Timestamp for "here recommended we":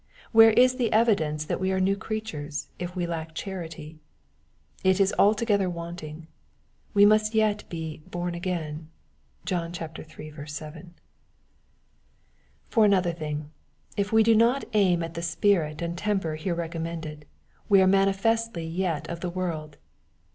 16.33-17.79